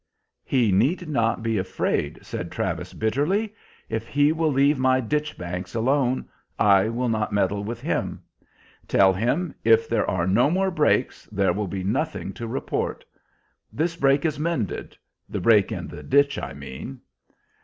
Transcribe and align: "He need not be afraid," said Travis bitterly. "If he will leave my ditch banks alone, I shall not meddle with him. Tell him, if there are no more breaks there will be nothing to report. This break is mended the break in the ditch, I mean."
"He 0.43 0.71
need 0.71 1.07
not 1.07 1.43
be 1.43 1.59
afraid," 1.59 2.17
said 2.25 2.51
Travis 2.51 2.91
bitterly. 2.91 3.53
"If 3.87 4.07
he 4.07 4.31
will 4.31 4.51
leave 4.51 4.79
my 4.79 4.99
ditch 4.99 5.37
banks 5.37 5.75
alone, 5.75 6.27
I 6.57 6.85
shall 6.85 7.07
not 7.07 7.31
meddle 7.31 7.63
with 7.63 7.81
him. 7.81 8.23
Tell 8.87 9.13
him, 9.13 9.53
if 9.63 9.87
there 9.87 10.09
are 10.09 10.25
no 10.25 10.49
more 10.49 10.71
breaks 10.71 11.25
there 11.27 11.53
will 11.53 11.67
be 11.67 11.83
nothing 11.83 12.33
to 12.33 12.47
report. 12.47 13.05
This 13.71 13.95
break 13.95 14.25
is 14.25 14.39
mended 14.39 14.97
the 15.29 15.39
break 15.39 15.71
in 15.71 15.87
the 15.87 16.01
ditch, 16.01 16.39
I 16.39 16.53
mean." 16.53 16.99